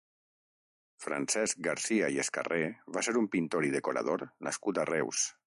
[1.03, 2.59] Francesc Garcia i Escarré
[2.97, 5.27] va ser un pintor i decorador nascut a Reus.